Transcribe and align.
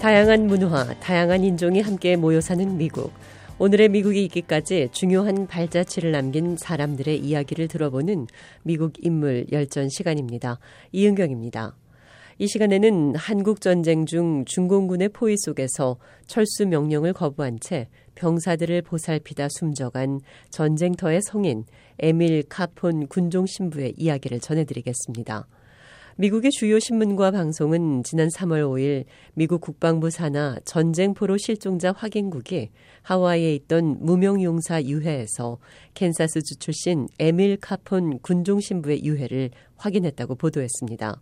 다양한 0.00 0.46
문화, 0.46 0.84
다양한 1.00 1.42
인종이 1.42 1.80
함께 1.80 2.14
모여 2.14 2.40
사는 2.40 2.76
미국. 2.76 3.12
오늘의 3.58 3.88
미국이 3.88 4.24
있기까지 4.26 4.90
중요한 4.92 5.48
발자취를 5.48 6.12
남긴 6.12 6.56
사람들의 6.56 7.18
이야기를 7.18 7.66
들어보는 7.66 8.28
미국 8.62 8.92
인물 9.04 9.46
열전 9.50 9.88
시간입니다. 9.88 10.60
이은경입니다. 10.92 11.74
이 12.38 12.46
시간에는 12.46 13.16
한국 13.16 13.60
전쟁 13.60 14.06
중 14.06 14.44
중공군의 14.44 15.08
포위 15.08 15.36
속에서 15.36 15.96
철수 16.28 16.66
명령을 16.66 17.12
거부한 17.12 17.58
채 17.58 17.88
병사들을 18.14 18.82
보살피다 18.82 19.48
숨져간 19.50 20.20
전쟁터의 20.50 21.22
성인 21.22 21.64
에밀 21.98 22.44
카폰 22.48 23.08
군종 23.08 23.46
신부의 23.46 23.94
이야기를 23.96 24.38
전해드리겠습니다. 24.38 25.48
미국의 26.20 26.50
주요 26.50 26.80
신문과 26.80 27.30
방송은 27.30 28.02
지난 28.02 28.26
3월 28.26 28.62
5일 28.64 29.04
미국 29.34 29.60
국방부 29.60 30.10
산하 30.10 30.56
전쟁포로 30.64 31.36
실종자 31.36 31.92
확인국이 31.92 32.70
하와이에 33.02 33.54
있던 33.54 33.98
무명용사 34.00 34.82
유해에서 34.82 35.58
캔사스주 35.94 36.56
출신 36.58 37.06
에밀 37.20 37.56
카폰 37.60 38.18
군종 38.18 38.58
신부의 38.58 39.04
유해를 39.04 39.50
확인했다고 39.76 40.34
보도했습니다. 40.34 41.20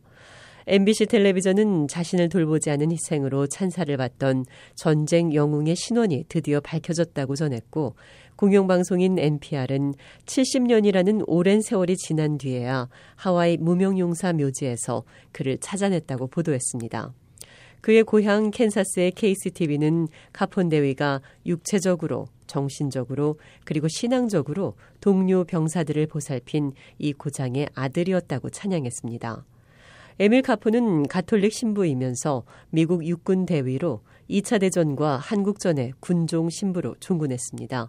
MBC 0.69 1.07
텔레비전은 1.07 1.89
자신을 1.89 2.31
돌보지 2.31 2.71
않은 2.71 2.91
희생으로 2.91 3.47
찬사를 3.49 3.95
받던 3.99 4.47
전쟁 4.75 5.33
영웅의 5.33 5.77
신원이 5.77 6.25
드디어 6.29 6.61
밝혀졌다고 6.61 7.37
전했고 7.37 7.95
공영방송인 8.37 9.19
NPR은 9.19 9.95
70년이라는 10.27 11.25
오랜 11.27 11.63
세월이 11.63 11.97
지난 11.97 12.37
뒤에야 12.37 12.89
하와이 13.15 13.57
무명용사 13.57 14.35
묘지에서 14.35 15.05
그를 15.33 15.57
찾아냈다고 15.59 16.27
보도했습니다. 16.27 17.13
그의 17.81 18.03
고향 18.03 18.51
캔사스의 18.51 19.13
KCTV는 19.13 20.09
카폰 20.33 20.69
대위가 20.69 21.21
육체적으로 21.47 22.27
정신적으로 22.47 23.39
그리고 23.65 23.89
신앙적으로 23.89 24.75
동료 25.01 25.45
병사들을 25.45 26.07
보살핀 26.07 26.73
이 26.99 27.13
고장의 27.13 27.69
아들이었다고 27.75 28.51
찬양했습니다. 28.51 29.45
에밀 30.19 30.43
카포는 30.43 31.09
가톨릭 31.09 31.53
신부이면서 31.53 32.45
미국 32.71 33.07
육군 33.07 33.47
대위로 33.47 34.01
2차 34.31 34.61
대전과 34.61 35.19
한국전의 35.19 35.93
군종 36.01 36.51
신부로 36.51 36.97
종군했습니다. 37.01 37.89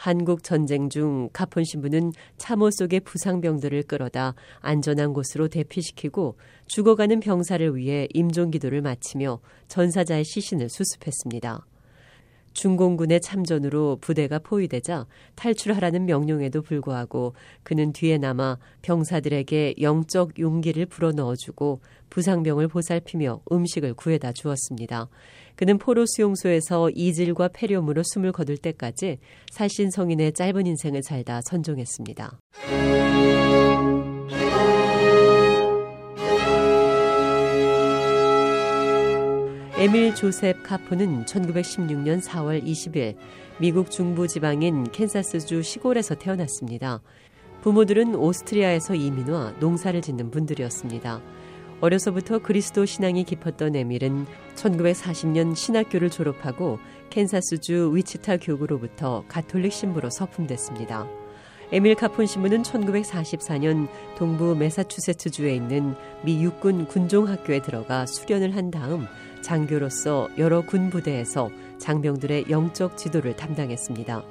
한국 0.00 0.42
전쟁 0.42 0.88
중 0.88 1.28
카폰 1.34 1.62
신부는 1.62 2.14
참호 2.38 2.70
속의 2.70 3.00
부상병들을 3.00 3.82
끌어다 3.82 4.34
안전한 4.60 5.12
곳으로 5.12 5.48
대피시키고 5.48 6.38
죽어가는 6.68 7.20
병사를 7.20 7.76
위해 7.76 8.08
임종 8.14 8.50
기도를 8.50 8.80
마치며 8.80 9.40
전사자의 9.68 10.24
시신을 10.24 10.70
수습했습니다. 10.70 11.66
중공군의 12.52 13.20
참전으로 13.20 13.98
부대가 14.00 14.38
포위되자 14.38 15.06
탈출하라는 15.34 16.06
명령에도 16.06 16.62
불구하고 16.62 17.34
그는 17.62 17.92
뒤에 17.92 18.18
남아 18.18 18.58
병사들에게 18.82 19.76
영적 19.80 20.38
용기를 20.38 20.86
불어넣어주고 20.86 21.80
부상병을 22.10 22.68
보살피며 22.68 23.42
음식을 23.50 23.94
구해다 23.94 24.32
주었습니다. 24.32 25.08
그는 25.54 25.78
포로 25.78 26.06
수용소에서 26.06 26.90
이질과 26.90 27.48
폐렴으로 27.48 28.02
숨을 28.04 28.32
거둘 28.32 28.56
때까지 28.56 29.18
살신 29.52 29.90
성인의 29.90 30.32
짧은 30.32 30.66
인생을 30.66 31.02
살다 31.02 31.40
선종했습니다. 31.42 32.40
에밀 39.80 40.14
조셉 40.14 40.62
카프는 40.62 41.24
1916년 41.24 42.20
4월 42.20 42.62
20일 42.62 43.16
미국 43.56 43.90
중부 43.90 44.28
지방인 44.28 44.84
캔사스주 44.92 45.62
시골에서 45.62 46.16
태어났습니다. 46.16 47.00
부모들은 47.62 48.14
오스트리아에서 48.14 48.94
이민 48.94 49.30
와 49.30 49.54
농사를 49.58 50.02
짓는 50.02 50.30
분들이었습니다. 50.30 51.22
어려서부터 51.80 52.40
그리스도 52.40 52.84
신앙이 52.84 53.24
깊었던 53.24 53.74
에밀은 53.74 54.26
1940년 54.54 55.56
신학교를 55.56 56.10
졸업하고 56.10 56.78
캔사스주 57.08 57.92
위치타 57.94 58.36
교구로부터 58.36 59.24
가톨릭 59.28 59.72
신부로 59.72 60.10
서품됐습니다. 60.10 61.08
에밀 61.72 61.94
카폰 61.94 62.26
신부는 62.26 62.64
1944년 62.64 63.88
동부 64.18 64.56
메사추세츠주에 64.56 65.54
있는 65.54 65.94
미 66.22 66.42
육군 66.42 66.86
군종학교에 66.86 67.62
들어가 67.62 68.04
수련을 68.04 68.56
한 68.56 68.70
다음 68.70 69.06
장교로서 69.42 70.28
여러 70.38 70.60
군 70.62 70.90
부대에서 70.90 71.50
장병들의 71.78 72.46
영적 72.50 72.96
지도를 72.96 73.36
담당했습니다. 73.36 74.24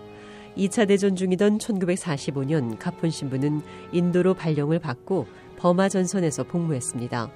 2차 0.57 0.87
대전 0.87 1.15
중이던 1.15 1.57
1945년 1.57 2.77
카폰 2.79 3.09
신부는 3.09 3.61
인도로 3.91 4.33
발령을 4.33 4.79
받고 4.79 5.27
버마 5.57 5.89
전선에서 5.89 6.43
복무했습니다. 6.43 7.31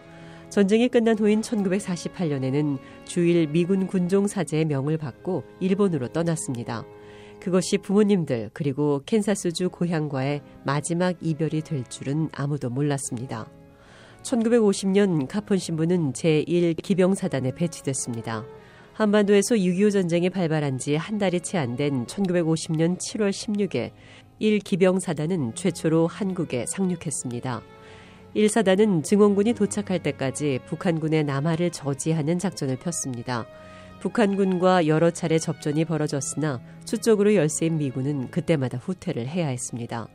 전쟁이 0.49 0.87
끝난 0.87 1.17
후인 1.17 1.41
1948년에는 1.41 2.77
주일 3.05 3.47
미군 3.47 3.87
군종 3.87 4.27
사제의 4.27 4.65
명을 4.65 4.97
받고 4.97 5.43
일본으로 5.59 6.09
떠났습니다. 6.09 6.85
그것이 7.39 7.79
부모님들 7.79 8.51
그리고 8.53 9.01
캔사스주 9.05 9.69
고향과의 9.69 10.41
마지막 10.63 11.15
이별이 11.21 11.61
될 11.61 11.83
줄은 11.83 12.29
아무도 12.33 12.69
몰랐습니다. 12.69 13.47
1950년 14.23 15.27
카폰 15.27 15.57
신부는 15.57 16.13
제1기병사단에 16.13 17.53
배치됐습니다. 17.55 18.45
한반도에서 18.93 19.55
6.25 19.55 19.91
전쟁이 19.91 20.29
발발한 20.29 20.77
지 20.77 20.95
한 20.95 21.17
달이 21.17 21.41
채 21.41 21.57
안 21.57 21.75
된 21.75 22.05
1950년 22.05 22.97
7월 22.97 23.31
16일 23.31 23.91
1기병사단은 24.39 25.55
최초로 25.55 26.07
한국에 26.07 26.65
상륙했습니다. 26.67 27.61
1사단은 28.35 29.03
증원군이 29.03 29.53
도착할 29.53 29.99
때까지 30.01 30.59
북한군의 30.67 31.23
남하를 31.23 31.71
저지하는 31.71 32.39
작전을 32.39 32.77
폈습니다. 32.77 33.45
북한군과 33.99 34.87
여러 34.87 35.11
차례 35.11 35.37
접전이 35.37 35.85
벌어졌으나 35.85 36.59
수적으로 36.85 37.35
열세인 37.35 37.77
미군은 37.77 38.31
그때마다 38.31 38.77
후퇴를 38.77 39.27
해야 39.27 39.47
했습니다. 39.47 40.07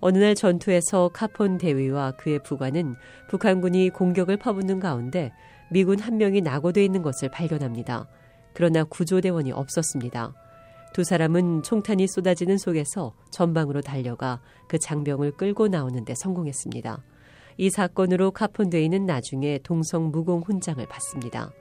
어느 0.00 0.18
날 0.18 0.34
전투에서 0.34 1.10
카폰 1.12 1.58
대위와 1.58 2.12
그의 2.12 2.42
부관은 2.42 2.96
북한군이 3.28 3.90
공격을 3.90 4.36
퍼붓는 4.36 4.80
가운데 4.80 5.32
미군 5.70 5.98
한 5.98 6.18
명이 6.18 6.42
낙오돼 6.42 6.84
있는 6.84 7.02
것을 7.02 7.30
발견합니다. 7.30 8.08
그러나 8.54 8.84
구조대원이 8.84 9.52
없었습니다. 9.52 10.32
두 10.92 11.04
사람은 11.04 11.62
총탄이 11.62 12.06
쏟아지는 12.06 12.56
속에서 12.56 13.12
전방으로 13.30 13.82
달려가 13.82 14.40
그 14.66 14.78
장병을 14.78 15.32
끌고 15.32 15.68
나오는데 15.68 16.14
성공했습니다. 16.16 17.02
이 17.58 17.70
사건으로 17.70 18.30
카폰데이는 18.30 19.06
나중에 19.06 19.58
동성 19.62 20.10
무공 20.10 20.42
훈장을 20.46 20.84
받습니다. 20.86 21.52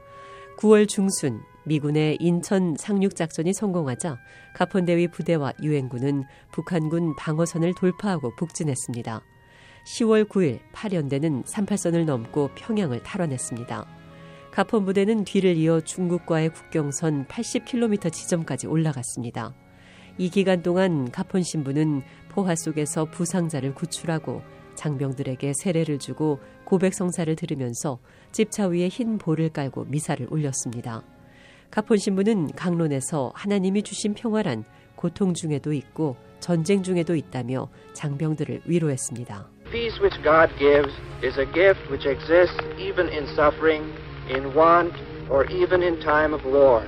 9월 0.58 0.88
중순 0.88 1.42
미군의 1.66 2.18
인천 2.22 2.76
상륙 2.78 3.16
작전이 3.16 3.54
성공하자 3.54 4.18
카폰데위 4.56 5.10
부대와 5.10 5.54
유엔군은 5.62 6.24
북한군 6.54 7.16
방어선을 7.18 7.74
돌파하고 7.74 8.36
북진했습니다. 8.38 9.22
10월 9.86 10.30
9일 10.30 10.60
파련대는 10.72 11.44
38선을 11.44 12.06
넘고 12.06 12.52
평양을 12.56 13.04
탈환했습니다. 13.04 13.86
가폰 14.52 14.86
부대는 14.86 15.26
뒤를 15.26 15.58
이어 15.58 15.82
중국과의 15.82 16.54
국경선 16.54 17.26
80km 17.26 18.14
지점까지 18.14 18.68
올라갔습니다. 18.68 19.54
이 20.18 20.30
기간 20.30 20.62
동안 20.62 21.12
가폰 21.12 21.44
신부는 21.44 22.02
포화 22.30 22.56
속에서 22.56 23.06
부상자를 23.06 23.74
구출하고 23.74 24.42
장병들에게 24.76 25.54
세례를 25.54 26.00
주고 26.00 26.40
고백 26.66 26.94
성사를 26.94 27.34
들으면서 27.36 28.00
집차 28.32 28.68
위에 28.68 28.88
흰 28.88 29.18
볼을 29.18 29.50
깔고 29.50 29.86
미사를 29.86 30.26
올렸습니다. 30.30 31.04
가폰 31.72 31.98
신부는 31.98 32.52
강론에서 32.52 33.32
하나님이 33.36 33.84
주신 33.84 34.14
평화란 34.14 34.64
고통 34.96 35.34
중에도 35.34 35.74
있고 35.74 36.16
전쟁 36.40 36.84
중에도 36.84 37.16
있다며 37.16 37.70
장병들을 37.94 38.62
위로했습니다. 38.66 39.50
Peace 39.72 40.00
which 40.00 40.16
God 40.24 40.54
gives 40.58 40.94
is 41.24 41.40
a 41.40 41.46
gift 41.54 41.82
which 41.90 42.08
exists 42.08 42.56
even 42.78 43.10
in 43.10 43.26
suffering, 43.34 43.84
in 44.30 44.56
want, 44.56 44.94
or 45.30 45.44
even 45.52 45.82
in 45.82 46.00
time 46.00 46.34
of 46.34 46.46
war. 46.48 46.86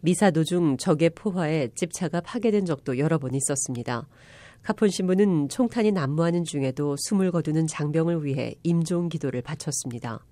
미사 0.00 0.30
도중 0.30 0.76
적의 0.78 1.10
포화에 1.10 1.68
집차가 1.74 2.20
파괴된 2.20 2.64
적도 2.64 2.98
여러 2.98 3.18
번 3.18 3.34
있었습니다. 3.34 4.06
카폰 4.68 4.90
신부는 4.90 5.48
총탄이 5.48 5.92
난무하는 5.92 6.44
중에도 6.44 6.94
숨을 6.98 7.30
거두는 7.30 7.66
장병을 7.66 8.22
위해 8.26 8.54
임종 8.64 9.08
기도를 9.08 9.40
바쳤습니다. 9.40 10.26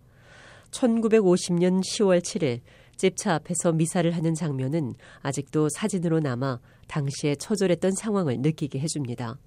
1950년 0.73 1.81
10월 1.81 2.21
7일 2.21 2.61
집차 2.99 3.37
앞에서 3.37 3.73
미사를 3.73 4.11
하는 4.11 4.35
장면은 4.35 4.93
아직도 5.23 5.71
사진으로 5.71 6.21
남아 6.21 6.61
당시에 6.87 7.37
처절했던 7.37 7.93
상황을 7.93 8.41
느끼게 8.41 8.79
해줍니다. 8.79 9.39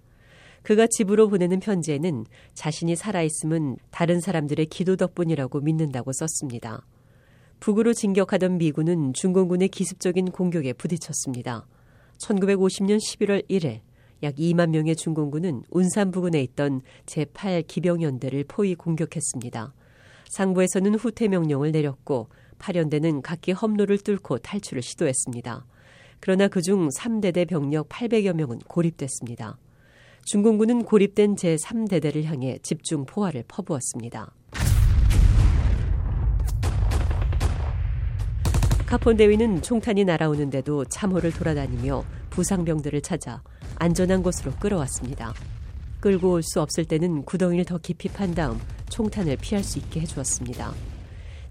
그가 0.64 0.88
집으로 0.88 1.30
보내는 1.30 1.60
편지에는 1.60 2.26
자신이 2.56 2.96
살아있음은 2.96 3.78
다른 3.92 4.20
사람들의 4.20 4.66
기도 4.66 4.96
덕분이라고 4.96 5.60
믿는다고 5.60 6.12
썼습니다. 6.14 6.84
북으로 7.60 7.94
진격하던 7.94 8.58
미군은 8.58 9.14
중공군의 9.14 9.68
기습적인 9.68 10.32
공격에 10.32 10.74
부딪혔습니다. 10.74 11.68
1950년 12.18 12.98
11월 12.98 13.48
1일 13.48 13.82
약 14.24 14.36
2만 14.36 14.70
명의 14.72 14.96
중공군은 14.96 15.64
운산 15.70 16.12
부근에 16.12 16.42
있던 16.44 16.82
제8 17.06 17.68
기병연대를 17.68 18.46
포위 18.48 18.76
공격했습니다. 18.76 19.74
상부에서는 20.30 20.96
후퇴 20.96 21.28
명령을 21.28 21.72
내렸고 21.72 22.30
8연대는 22.60 23.22
각기 23.22 23.52
험로를 23.52 24.00
뚫고 24.00 24.40
탈출을 24.40 24.82
시도했습니다. 24.82 25.66
그러나 26.20 26.48
그중 26.48 26.90
3대대 26.90 27.48
병력 27.48 27.88
800여 27.90 28.34
명은 28.34 28.60
고립됐습니다. 28.68 29.58
중공군은 30.26 30.84
고립된 30.84 31.36
제3대대를 31.36 32.26
향해 32.26 32.60
집중 32.62 33.06
포화를 33.06 33.46
퍼부었습니다. 33.48 34.34
카폰 38.86 39.18
대위는 39.18 39.62
총탄이 39.62 40.04
날아오는데도 40.04 40.86
참호를 40.86 41.32
돌아다니며 41.32 42.04
부상병들을 42.32 43.02
찾아 43.02 43.42
안전한 43.80 44.22
곳으로 44.22 44.52
끌어왔습니다. 44.60 45.34
끌고 46.02 46.34
올 46.34 46.44
수 46.44 46.62
없을 46.62 46.86
때는 46.86 47.24
구덩이를 47.24 47.66
더 47.66 47.78
깊이 47.78 48.10
판 48.10 48.34
다음 48.34 48.60
총탄을 48.90 49.38
피할 49.38 49.64
수 49.64 49.80
있게 49.80 50.02
해주었습니다. 50.02 50.74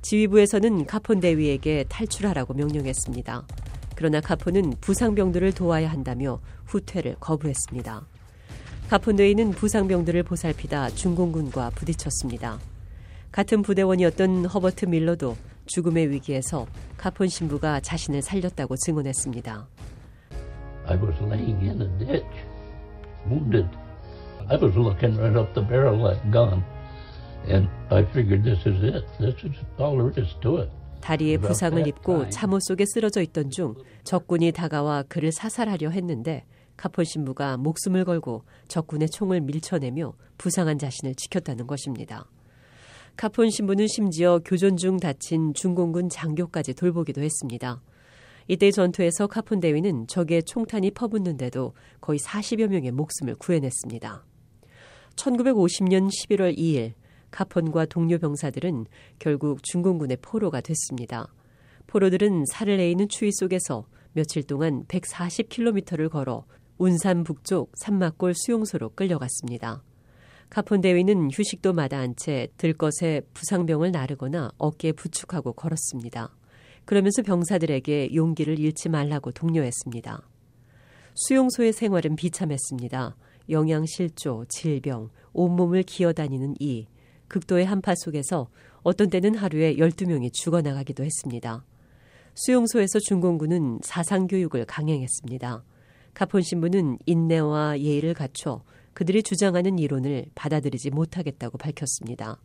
지휘부에서는 0.02 0.86
카폰 0.86 1.20
대위에게 1.20 1.84
탈출하라고 1.88 2.54
명령했습니다. 2.54 3.46
그러나 3.94 4.20
카폰은 4.20 4.74
부상병들을 4.80 5.52
도와야 5.52 5.90
한다며 5.90 6.40
후퇴를 6.66 7.16
거부했습니다. 7.18 8.06
카폰 8.88 9.16
대위는 9.16 9.50
부상병들을 9.50 10.22
보살피다 10.22 10.90
중공군과 10.90 11.70
부딪혔습니다. 11.70 12.58
같은 13.32 13.62
부대원이었던 13.62 14.46
허버트 14.46 14.86
밀러도 14.86 15.36
죽음의 15.66 16.10
위기에서 16.10 16.66
카폰 16.96 17.28
신부가 17.28 17.80
자신을 17.80 18.22
살렸다고 18.22 18.76
증언했습니다. 18.76 19.66
I 20.88 20.96
was 20.96 21.14
laying 21.20 21.60
in 21.60 21.82
a 21.82 21.88
ditch, 21.98 22.24
wounded. 23.28 23.68
I 24.48 24.56
was 24.56 24.74
looking 24.74 25.16
right 25.18 25.36
up 25.36 25.52
the 25.52 25.60
barrel 25.60 26.06
of 26.06 26.16
that 26.16 26.30
gun, 26.30 26.64
and 27.46 27.68
I 27.90 28.04
figured 28.04 28.42
this 28.42 28.64
is 28.66 28.82
it. 28.82 29.04
This 29.20 29.36
is 29.44 29.56
all 29.78 29.98
there 29.98 30.12
is 30.16 30.34
to 30.40 30.62
it. 30.62 30.70
다리에 31.00 31.38
부상을 31.38 31.86
입고 31.86 32.30
참호 32.30 32.58
속에 32.60 32.84
쓰러져 32.86 33.22
있던 33.22 33.50
중 33.50 33.74
적군이 34.04 34.52
다가와 34.52 35.04
그를 35.04 35.30
사살하려 35.30 35.90
했는데 35.90 36.44
카폰 36.76 37.04
신부가 37.04 37.56
목숨을 37.56 38.04
걸고 38.04 38.44
적군의 38.68 39.10
총을 39.10 39.40
밀쳐내며 39.42 40.14
부상한 40.38 40.78
자신을 40.78 41.14
지켰다는 41.14 41.66
것입니다. 41.66 42.24
카폰 43.16 43.50
신부는 43.50 43.88
심지어 43.88 44.40
교전 44.44 44.76
중 44.76 44.98
다친 44.98 45.52
중공군 45.52 46.08
장교까지 46.08 46.74
돌보기도 46.74 47.20
했습니다. 47.20 47.80
이때 48.48 48.70
전투에서 48.70 49.26
카폰 49.26 49.60
대위는 49.60 50.06
적의 50.06 50.42
총탄이 50.42 50.92
퍼붓는데도 50.92 51.74
거의 52.00 52.18
40여 52.18 52.68
명의 52.68 52.90
목숨을 52.90 53.34
구해냈습니다. 53.34 54.24
1950년 55.16 56.08
11월 56.08 56.56
2일 56.56 56.94
카폰과 57.30 57.86
동료 57.86 58.18
병사들은 58.18 58.86
결국 59.18 59.62
중공군의 59.62 60.18
포로가 60.22 60.62
됐습니다. 60.62 61.32
포로들은 61.86 62.44
살을 62.50 62.78
내이는 62.78 63.08
추위 63.08 63.30
속에서 63.32 63.86
며칠 64.12 64.42
동안 64.42 64.84
140km를 64.86 66.08
걸어 66.10 66.46
운산 66.78 67.24
북쪽 67.24 67.72
산막골 67.76 68.32
수용소로 68.34 68.90
끌려갔습니다. 68.94 69.82
카폰 70.48 70.80
대위는 70.80 71.30
휴식도 71.30 71.74
마다한 71.74 72.16
채 72.16 72.48
들것에 72.56 73.20
부상병을 73.34 73.92
나르거나 73.92 74.52
어깨에 74.56 74.92
부축하고 74.92 75.52
걸었습니다. 75.52 76.34
그러면서 76.88 77.20
병사들에게 77.20 78.14
용기를 78.14 78.58
잃지 78.58 78.88
말라고 78.88 79.30
독려했습니다. 79.30 80.26
수용소의 81.16 81.74
생활은 81.74 82.16
비참했습니다. 82.16 83.14
영양실조, 83.50 84.46
질병, 84.48 85.10
온몸을 85.34 85.82
기어다니는 85.82 86.54
이, 86.60 86.86
극도의 87.28 87.66
한파 87.66 87.92
속에서 87.94 88.48
어떤 88.82 89.10
때는 89.10 89.34
하루에 89.34 89.74
12명이 89.74 90.32
죽어나가기도 90.32 91.04
했습니다. 91.04 91.62
수용소에서 92.34 93.00
중공군은 93.00 93.80
사상교육을 93.82 94.64
강행했습니다. 94.64 95.62
카폰 96.14 96.40
신부는 96.40 96.96
인내와 97.04 97.80
예의를 97.80 98.14
갖춰 98.14 98.62
그들이 98.94 99.22
주장하는 99.22 99.78
이론을 99.78 100.24
받아들이지 100.34 100.88
못하겠다고 100.88 101.58
밝혔습니다. 101.58 102.40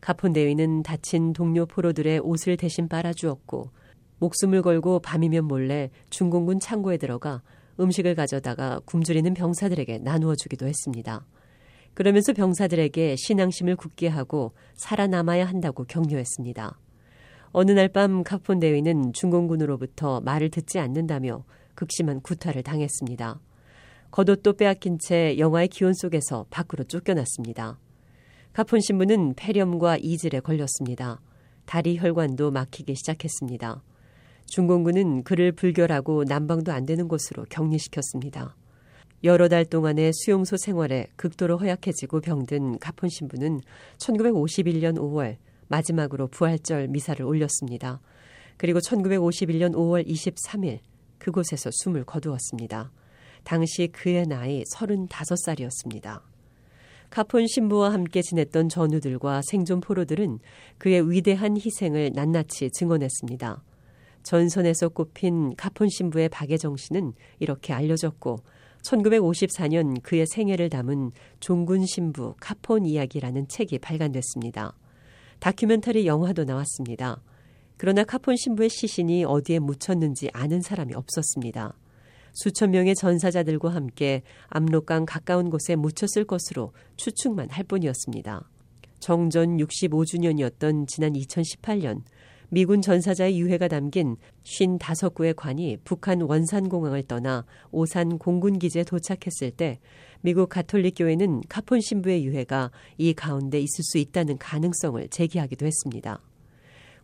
가폰 0.00 0.32
대위는 0.32 0.82
다친 0.82 1.32
동료 1.32 1.66
포로들의 1.66 2.20
옷을 2.20 2.56
대신 2.56 2.88
빨아주었고 2.88 3.70
목숨을 4.18 4.62
걸고 4.62 5.00
밤이면 5.00 5.44
몰래 5.44 5.90
중공군 6.10 6.60
창고에 6.60 6.96
들어가 6.96 7.42
음식을 7.78 8.14
가져다가 8.14 8.80
굶주리는 8.86 9.34
병사들에게 9.34 9.98
나누어 9.98 10.34
주기도 10.34 10.66
했습니다. 10.66 11.26
그러면서 11.94 12.32
병사들에게 12.32 13.16
신앙심을 13.16 13.76
굳게 13.76 14.08
하고 14.08 14.52
살아남아야 14.74 15.44
한다고 15.46 15.84
격려했습니다. 15.84 16.78
어느 17.52 17.72
날 17.72 17.88
밤 17.88 18.22
카폰 18.22 18.58
대위는 18.60 19.14
중공군으로부터 19.14 20.20
말을 20.20 20.50
듣지 20.50 20.78
않는다며 20.78 21.44
극심한 21.74 22.20
구타를 22.20 22.62
당했습니다. 22.62 23.40
겉옷도 24.10 24.54
빼앗긴 24.54 24.98
채 24.98 25.36
영화의 25.38 25.68
기온 25.68 25.94
속에서 25.94 26.46
밖으로 26.50 26.84
쫓겨났습니다. 26.84 27.78
가폰 28.56 28.80
신부는 28.80 29.34
폐렴과 29.34 29.98
이질에 29.98 30.40
걸렸습니다. 30.40 31.20
다리 31.66 31.98
혈관도 31.98 32.52
막히기 32.52 32.94
시작했습니다. 32.94 33.82
중공군은 34.46 35.24
그를 35.24 35.52
불결하고 35.52 36.24
난방도 36.24 36.72
안 36.72 36.86
되는 36.86 37.06
곳으로 37.06 37.44
격리시켰습니다. 37.50 38.56
여러 39.24 39.50
달 39.50 39.66
동안의 39.66 40.10
수용소 40.14 40.56
생활에 40.56 41.08
극도로 41.16 41.58
허약해지고 41.58 42.22
병든 42.22 42.78
가폰 42.78 43.10
신부는 43.10 43.60
1951년 43.98 44.96
5월 44.96 45.36
마지막으로 45.68 46.28
부활절 46.28 46.88
미사를 46.88 47.22
올렸습니다. 47.26 48.00
그리고 48.56 48.78
1951년 48.78 49.74
5월 49.74 50.08
23일 50.08 50.78
그곳에서 51.18 51.68
숨을 51.70 52.04
거두었습니다. 52.04 52.90
당시 53.44 53.88
그의 53.88 54.26
나이 54.26 54.62
35살이었습니다. 54.62 56.35
카폰 57.10 57.46
신부와 57.46 57.92
함께 57.92 58.22
지냈던 58.22 58.68
전우들과 58.68 59.42
생존 59.42 59.80
포로들은 59.80 60.38
그의 60.78 61.10
위대한 61.10 61.56
희생을 61.56 62.12
낱낱이 62.14 62.70
증언했습니다. 62.72 63.62
전선에서 64.22 64.88
꼽힌 64.88 65.54
카폰 65.56 65.88
신부의 65.88 66.28
박예정 66.30 66.76
씨는 66.76 67.12
이렇게 67.38 67.72
알려졌고 67.72 68.38
1954년 68.82 70.02
그의 70.02 70.26
생애를 70.26 70.68
담은 70.68 71.12
종군 71.40 71.86
신부 71.86 72.34
카폰 72.40 72.84
이야기라는 72.84 73.48
책이 73.48 73.78
발간됐습니다. 73.78 74.76
다큐멘터리 75.38 76.06
영화도 76.06 76.44
나왔습니다. 76.44 77.22
그러나 77.76 78.04
카폰 78.04 78.36
신부의 78.36 78.70
시신이 78.70 79.24
어디에 79.24 79.58
묻혔는지 79.58 80.30
아는 80.32 80.60
사람이 80.60 80.94
없었습니다. 80.94 81.74
수천 82.36 82.72
명의 82.72 82.94
전사자들과 82.94 83.70
함께 83.70 84.22
압록강 84.48 85.06
가까운 85.06 85.48
곳에 85.48 85.74
묻혔을 85.74 86.24
것으로 86.26 86.72
추측만 86.96 87.48
할 87.50 87.64
뿐이었습니다. 87.64 88.46
정전 89.00 89.56
65주년이었던 89.56 90.86
지난 90.86 91.14
2018년 91.14 92.02
미군 92.50 92.82
전사자의 92.82 93.40
유해가 93.40 93.68
담긴 93.68 94.16
55구의 94.44 95.34
관이 95.34 95.78
북한 95.82 96.20
원산공항을 96.20 97.04
떠나 97.04 97.46
오산 97.72 98.18
공군기지에 98.18 98.84
도착했을 98.84 99.50
때 99.52 99.80
미국 100.20 100.50
가톨릭 100.50 100.94
교회는 100.98 101.40
카폰 101.48 101.80
신부의 101.80 102.24
유해가 102.24 102.70
이 102.98 103.14
가운데 103.14 103.58
있을 103.58 103.82
수 103.82 103.96
있다는 103.96 104.36
가능성을 104.36 105.08
제기하기도 105.08 105.64
했습니다. 105.66 106.20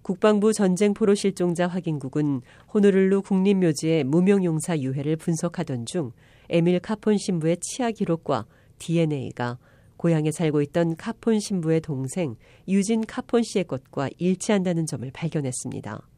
국방부 0.02 0.52
전쟁포로 0.52 1.14
실종자 1.14 1.68
확인국은 1.68 2.42
호노룰루 2.75 3.23
국립묘지의 3.23 4.02
무명용사 4.04 4.80
유해를 4.80 5.16
분석하던 5.16 5.87
중 5.87 6.11
에밀 6.50 6.80
카폰 6.80 7.16
신부의 7.16 7.59
치아 7.61 7.92
기록과 7.92 8.47
DNA가 8.78 9.59
고향에 9.97 10.32
살고 10.32 10.61
있던 10.62 10.97
카폰 10.97 11.38
신부의 11.38 11.80
동생 11.82 12.35
유진 12.66 13.06
카폰 13.06 13.44
씨의 13.44 13.64
것과 13.64 14.09
일치한다는 14.18 14.87
점을 14.87 15.09
발견했습니다. 15.12 16.09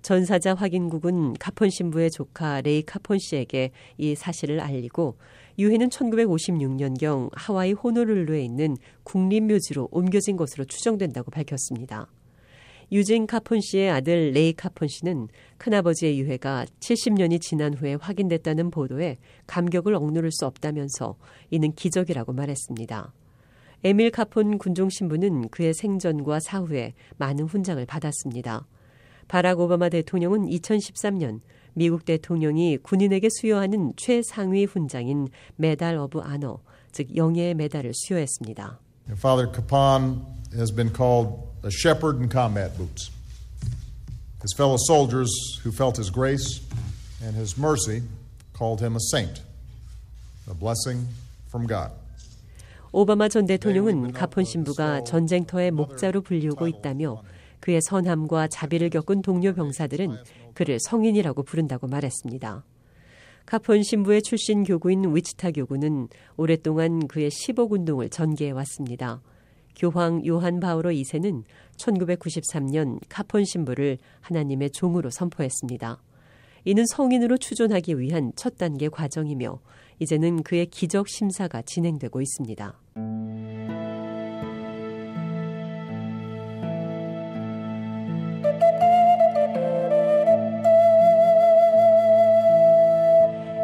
전사자 0.00 0.54
확인국은 0.54 1.34
카폰 1.34 1.68
신부의 1.68 2.10
조카 2.10 2.62
레이 2.62 2.82
카폰 2.82 3.18
씨에게 3.18 3.70
이 3.98 4.14
사실을 4.14 4.60
알리고 4.60 5.18
유해는 5.58 5.90
1956년경 5.90 7.28
하와이 7.34 7.72
호노룰루에 7.72 8.42
있는 8.42 8.78
국립묘지로 9.02 9.88
옮겨진 9.90 10.38
것으로 10.38 10.64
추정된다고 10.64 11.30
밝혔습니다. 11.30 12.08
유진 12.92 13.26
카폰 13.26 13.60
씨의 13.60 13.90
아들 13.90 14.32
레이 14.32 14.52
카폰 14.52 14.88
씨는 14.88 15.28
큰아버지의 15.58 16.18
유해가 16.18 16.66
70년이 16.80 17.40
지난 17.40 17.72
후에 17.74 17.94
확인됐다는 17.94 18.70
보도에 18.70 19.18
감격을 19.46 19.94
억누를 19.94 20.32
수 20.32 20.46
없다면서 20.46 21.16
이는 21.50 21.72
기적이라고 21.72 22.32
말했습니다. 22.32 23.12
에밀 23.84 24.10
카폰 24.10 24.58
군종 24.58 24.90
신부는 24.90 25.48
그의 25.50 25.72
생전과 25.72 26.40
사후에 26.40 26.94
많은 27.16 27.44
훈장을 27.44 27.84
받았습니다. 27.86 28.66
바락 29.28 29.60
오바마 29.60 29.88
대통령은 29.88 30.46
2013년 30.46 31.40
미국 31.74 32.04
대통령이 32.04 32.78
군인에게 32.78 33.28
수여하는 33.30 33.92
최상위 33.96 34.64
훈장인 34.64 35.28
Medal 35.54 35.96
of 35.96 36.18
Honor, 36.20 36.58
즉 36.90 37.14
영예의 37.14 37.54
메달을 37.54 37.92
수여했습니다. 37.94 38.80
Father 39.12 39.50
Capon 39.54 40.22
has 40.52 40.74
been 40.74 40.92
called 40.92 41.49
a 41.62 41.70
shepherd 41.70 42.20
in 42.20 42.28
combat 42.28 42.76
boots. 42.76 43.10
His 44.42 44.54
fellow 44.56 44.76
soldiers 44.78 45.30
who 45.62 45.70
felt 45.70 45.96
his 45.96 46.10
grace 46.10 46.60
and 47.22 47.36
his 47.36 47.58
mercy 47.58 48.02
called 48.54 48.80
him 48.80 48.96
a 48.96 49.00
saint, 49.12 49.42
a 50.48 50.54
blessing 50.54 51.06
from 51.50 51.66
God. 51.66 51.92
오바마 52.92 53.28
전 53.28 53.46
대통령은 53.46 54.12
가폰 54.12 54.44
신부가 54.44 55.04
전쟁터의 55.04 55.70
목자로 55.70 56.22
불리우고 56.22 56.66
있다며 56.66 57.22
그의 57.60 57.80
선함과 57.82 58.48
자비를 58.48 58.90
겪은 58.90 59.22
동료 59.22 59.52
병사들은 59.54 60.16
그를 60.54 60.78
성인이라고 60.80 61.44
부른다고 61.44 61.86
말했습니다. 61.86 62.64
카폰 63.46 63.82
신부의 63.82 64.22
출신 64.22 64.64
교구인 64.64 65.14
위치타 65.14 65.52
교구는 65.52 66.08
오랫동안 66.36 67.06
그의 67.06 67.30
10억 67.30 67.70
운동을 67.70 68.08
전개해 68.08 68.50
왔습니다. 68.52 69.22
교황 69.76 70.26
요한 70.26 70.60
바오로 70.60 70.90
2세는 70.90 71.44
1993년 71.76 72.98
카폰 73.08 73.44
신부를 73.44 73.98
하나님의 74.20 74.70
종으로 74.70 75.10
선포했습니다. 75.10 76.02
이는 76.64 76.84
성인으로 76.86 77.38
추존하기 77.38 77.98
위한 77.98 78.32
첫 78.36 78.58
단계 78.58 78.88
과정이며 78.88 79.60
이제는 79.98 80.42
그의 80.42 80.66
기적 80.66 81.08
심사가 81.08 81.62
진행되고 81.62 82.20
있습니다. 82.20 82.80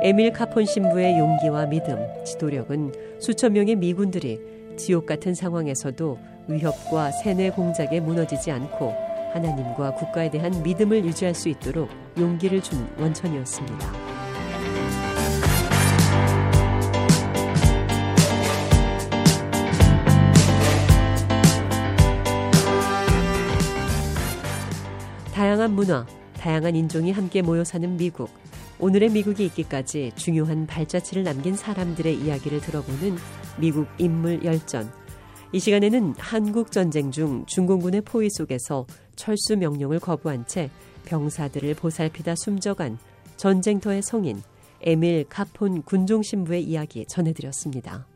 에밀 0.02 0.32
카폰 0.32 0.64
신부의 0.64 1.18
용기와 1.18 1.66
믿음, 1.66 1.98
지도력은 2.25 3.18
수천 3.18 3.54
명의 3.54 3.75
미군들이 3.75 4.55
지옥 4.76 5.06
같은 5.06 5.35
상황에서도 5.35 6.18
위협과 6.49 7.11
세뇌 7.11 7.50
공작에 7.50 8.00
무너지지 8.00 8.50
않고 8.50 8.92
하나님과 9.33 9.95
국가에 9.95 10.30
대한 10.30 10.62
믿음을 10.62 11.04
유지할 11.04 11.35
수 11.35 11.49
있도록 11.49 11.88
용기를 12.18 12.62
준 12.62 12.88
원천이었습니다. 12.99 13.92
다양한 25.35 25.73
문화, 25.73 26.06
다양한 26.38 26.75
인종이 26.76 27.12
함께 27.12 27.42
모여 27.42 27.62
사는 27.62 27.97
미국. 27.97 28.30
오늘의 28.78 29.11
미국이 29.11 29.45
있기까지 29.47 30.12
중요한 30.16 30.66
발자취를 30.66 31.25
남긴 31.25 31.56
사람들의 31.56 32.14
이야기를 32.14 32.61
들어보는 32.61 33.16
미국 33.58 33.86
인물 33.98 34.44
열전. 34.44 34.90
이 35.52 35.58
시간에는 35.58 36.14
한국 36.18 36.70
전쟁 36.72 37.10
중 37.10 37.46
중공군의 37.46 38.02
포위 38.02 38.28
속에서 38.30 38.86
철수 39.14 39.56
명령을 39.56 40.00
거부한 40.00 40.46
채 40.46 40.70
병사들을 41.06 41.75
보살피다 41.75 42.34
숨져간 42.36 42.98
전쟁터의 43.36 44.02
성인 44.02 44.42
에밀 44.82 45.25
카폰 45.28 45.82
군종 45.82 46.22
신부의 46.22 46.64
이야기 46.64 47.06
전해드렸습니다. 47.06 48.06